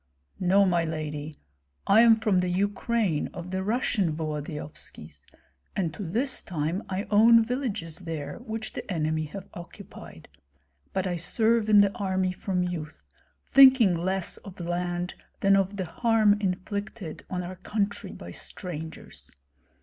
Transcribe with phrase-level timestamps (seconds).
[0.39, 1.37] "No, my lady,
[1.85, 5.27] I am from the Ukraine of the Russian Volodyovskis,
[5.75, 10.27] and to this time I own villages there which the enemy have occupied;
[10.91, 13.03] but I serve in the army from youth,
[13.51, 19.29] thinking less of land than of the harm inflicted on our country by strangers.